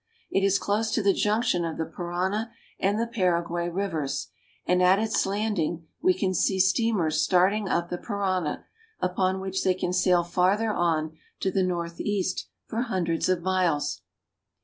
[0.31, 4.29] It is close to the junction of the Parana and the Paraguay rivers,
[4.65, 8.65] and at its landing we see steamers starting up the Parana,
[8.99, 14.01] upon which they can sail farther on to the north east for hundreds of miles.